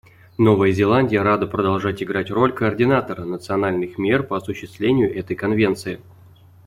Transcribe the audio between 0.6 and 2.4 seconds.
Зеландия рада продолжать играть